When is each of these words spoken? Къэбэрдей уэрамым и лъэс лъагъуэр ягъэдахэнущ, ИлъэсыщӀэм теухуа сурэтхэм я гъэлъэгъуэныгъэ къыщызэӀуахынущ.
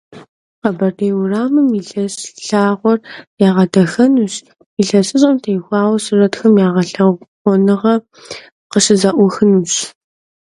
Къэбэрдей 0.61 1.13
уэрамым 1.15 1.69
и 1.79 1.81
лъэс 1.89 2.15
лъагъуэр 2.45 2.99
ягъэдахэнущ, 3.47 4.33
ИлъэсыщӀэм 4.81 5.35
теухуа 5.43 5.81
сурэтхэм 6.03 6.53
я 6.65 6.69
гъэлъэгъуэныгъэ 6.73 7.93
къыщызэӀуахынущ. 8.71 9.73